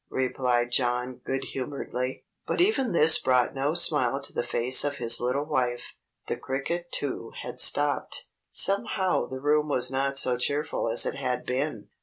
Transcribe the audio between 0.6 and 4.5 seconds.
John good humoredly. But even this brought no smile to the